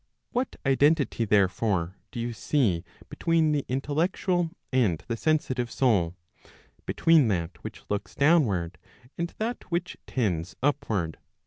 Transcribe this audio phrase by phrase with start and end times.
[0.31, 6.15] What identity, therefore, do you see between the intellectual and the sensitive soul,
[6.87, 8.79] between that which looks downward,
[9.15, 11.19] and that which tends upward